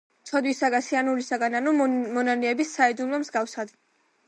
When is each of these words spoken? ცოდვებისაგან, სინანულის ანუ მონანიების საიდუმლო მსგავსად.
ცოდვებისაგან, 0.27 0.81
სინანულის 0.85 1.29
ანუ 1.59 1.75
მონანიების 1.83 2.75
საიდუმლო 2.81 3.23
მსგავსად. 3.27 3.79